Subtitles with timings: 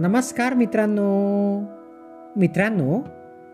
[0.00, 1.60] नमस्कार मित्रांनो.
[2.36, 3.00] मित्रांनो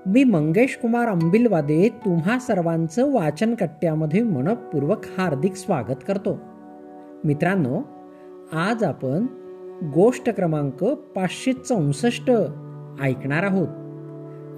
[0.07, 6.39] मी मंगेश कुमार अंबिलवादे तुम्हा सर्वांचं वाचन कट्ट्यामध्ये मनपूर्वक हार्दिक स्वागत करतो.
[7.25, 7.83] मित्रांनो
[8.53, 9.27] आज आपण
[9.95, 12.31] गोष्ट क्रमांक पाचशे चौसष्ट
[13.03, 13.69] ऐकणार आहोत.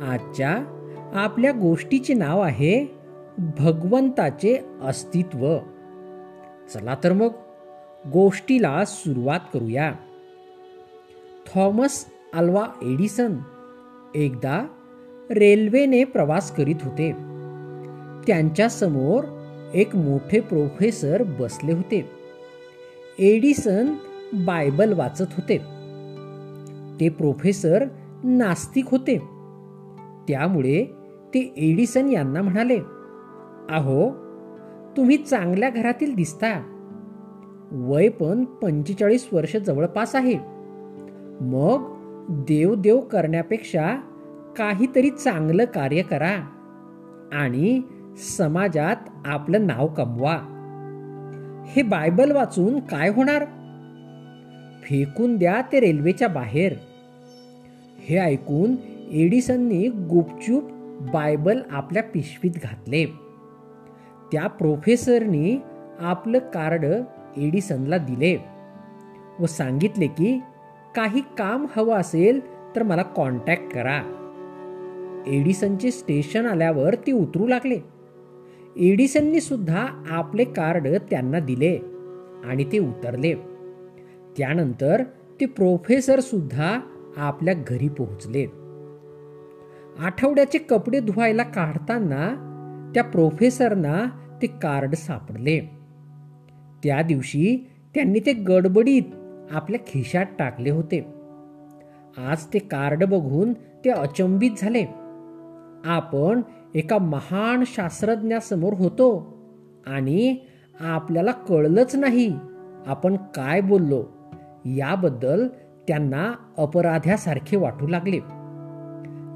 [0.02, 0.58] आजच्या
[1.14, 2.98] आपल्या गोष्टीचे नाव आहे
[3.38, 5.58] भगवंताचे अस्तित्व.
[6.74, 7.30] चला तर मग
[8.12, 9.92] गोष्टीला सुरुवात करूया.
[11.54, 13.36] थॉमस अल्वा एडिसन
[14.14, 14.66] एकदा
[15.30, 17.12] रेल्वेने प्रवास करीत होते.
[18.26, 19.24] त्यांच्यासमोर
[19.74, 22.10] एक मोठे प्रोफेसर बसले होते.
[23.18, 23.94] एडिसन
[24.32, 25.58] बायबल वाचत होते.
[27.00, 27.84] ते प्रोफेसर
[28.24, 29.18] नास्तिक होते.
[30.28, 30.84] त्यामुळे
[31.34, 32.78] ते एडिसन यांना म्हणाले
[33.70, 34.10] अहो
[34.96, 36.62] तुम्ही चांगल्या घरातील दिसता.
[37.72, 40.57] वय पण पंचेचाळीस वर्ष जवळपास आहे.
[41.40, 43.96] मग देव देव करण्यापेक्षा
[44.56, 46.48] काहीतरी चांगलं कार्य करा
[47.32, 47.82] आणि
[48.16, 50.54] समाजात आपलं नाव कमवा.
[51.66, 53.44] हे बायबल वाचून काय होणार?
[54.82, 56.74] फेकून द्या ते रेल्वेच्या बाहेर.
[57.98, 58.76] हे ऐकून
[59.10, 60.62] एडिसननी गुपचूप
[61.12, 63.04] बायबल आपल्या पिशवीत घातले.
[64.32, 65.58] त्या प्रोफेसरनी
[66.00, 66.84] आपलं कार्ड
[67.36, 68.44] एडिसनला दिले
[69.40, 70.40] व सांगितले की
[70.98, 72.40] काही काम हवं असेल
[72.76, 74.14] तर मला कॉन्टॅक्ट करा.
[75.26, 77.80] एडिसनचे स्टेशन आल्यावर ते उतरू लागले.
[78.76, 81.78] एडिसननी सुद्धा आपले कार्ड त्यांना दिले
[82.44, 83.34] आणि ते उतरले.
[84.38, 85.02] त्यानंतर
[85.40, 86.80] ते प्रोफेसर सुद्धा
[87.16, 88.46] आपल्या घरी पोहोचले.
[89.98, 92.44] आठवड्याचे कपडे धुवायला काढताना
[92.94, 94.06] त्या प्रोफेसरना
[94.42, 95.60] ते कार्ड सापडले.
[96.82, 99.02] त्या दिवशी त्यांनी ते गडबडीत
[99.52, 101.14] आपल्या खिशात टाकले होते.
[102.18, 104.84] आज ते कार्ड बघून ते अचंबित झाले.
[105.84, 106.40] आपण
[106.74, 109.38] एका महान शास्त्रज्ञासमोर होतो
[109.86, 110.36] आणि
[110.80, 112.34] आपल्याला कळलंच नाही
[112.86, 114.04] आपण काय बोललो.
[114.64, 115.48] याबद्दल
[115.88, 118.16] त्यांना अपराध्यासारखे वाटू लागले.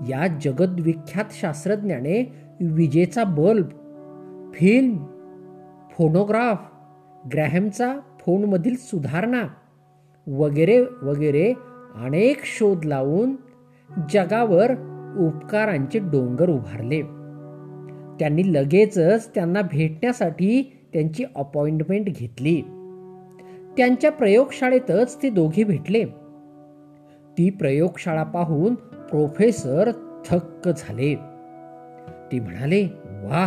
[0.09, 3.69] या जगद्विख्यात शास्त्रज्ञाने विजेचा बल्ब
[4.55, 4.97] फिल्म
[5.91, 6.59] फोनोग्राफ
[7.33, 9.43] ग्रॅहमचा फोनमधील सुधारणा
[10.27, 11.53] वगैरे वगैरे
[11.95, 13.37] अनेक शोध लावून
[14.13, 14.71] जगावर
[15.19, 17.03] उपकारांचे डोंगर उभारले.
[18.21, 22.61] त्यांनी लगेचच त्यांना भेटण्यासाठी त्यांची अपॉइंटमेंट घेतली.
[23.77, 26.05] त्यांच्या प्रयोगशाळेतच ते दोघे भेटले.
[27.39, 29.91] ती प्रयोगशाळा पाहून प्रोफेसर
[30.27, 31.15] थक्क झाले.
[32.33, 33.47] ते म्हणाले वा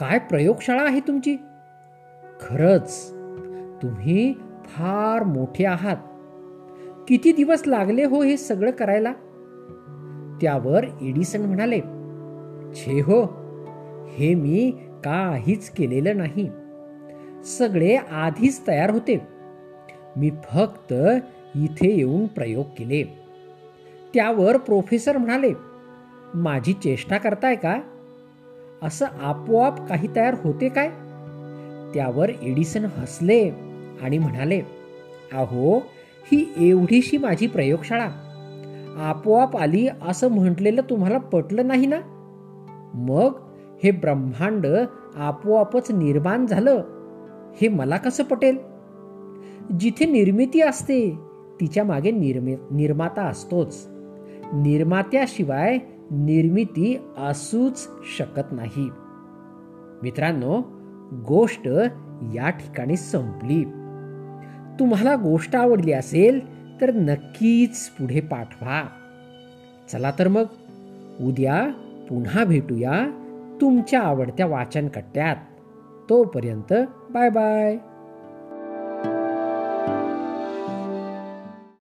[0.00, 1.36] काय प्रयोगशाळा आहे तुमची?
[2.40, 3.10] खरंच.
[3.82, 4.34] तुम्ही
[4.68, 5.96] फार मोठे आहात.
[7.08, 9.12] किती दिवस लागले हो हे सगळं करायला?
[10.40, 11.80] त्यावर एडिसन म्हणाले
[12.74, 13.22] छे हो
[14.08, 14.70] हे मी
[15.04, 16.50] काहीच केलेलं नाही.
[17.44, 19.26] सगळे आधीच तयार होते.
[20.16, 20.94] मी फक्त
[21.54, 23.02] इथे येऊन प्रयोग केले.
[24.14, 25.52] त्यावर प्रोफेसर म्हणाले
[26.34, 27.80] माझी चेष्टा करताय का?
[28.82, 30.88] असं आपोआप काही तयार होते काय?
[31.94, 33.67] त्यावर एडिसन हसले.
[34.02, 34.60] आणि म्हणाले
[35.32, 35.78] अहो
[36.32, 38.08] ही एवढीशी माझी प्रयोगशाळा.
[38.98, 42.00] आपोआप आली असं म्हटलेलं तुम्हाला पटलं नाही ना?
[42.94, 43.32] मग
[43.84, 44.66] हे ब्रह्मांड
[45.16, 46.82] आपोआपच निर्माण झालं.
[47.62, 48.58] हे मला कसं पटेल?
[49.80, 51.18] जिथे निर्मिती असते
[51.60, 53.88] तिच्यामागे निर्मि निर्माता असतोच.
[54.52, 55.78] निर्मात्याशिवाय
[56.10, 57.88] निर्मिती असूच
[58.18, 58.90] शकत नाही.
[60.02, 60.62] मित्रांनो
[61.28, 61.68] गोष्ट
[62.34, 63.64] या ठिकाणी संपली.
[64.78, 66.40] तुम्हाला गोष्ट आवडली असेल
[66.80, 68.88] तर नक्कीच पुढे पाठवा.
[69.92, 70.44] चला तर मग
[71.20, 71.68] उद्या
[72.08, 73.10] पुन्हा भेटूया
[73.60, 75.36] तुमच्या आवडत्या वाचन कट्ट्यात
[76.10, 76.72] तोपर्यंत
[77.10, 77.76] बाय बाय.